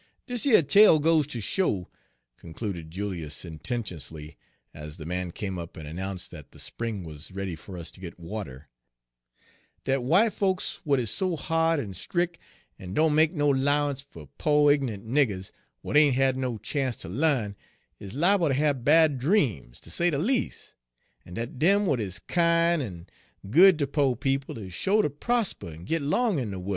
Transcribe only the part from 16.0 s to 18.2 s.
had no chanst ter l'arn, is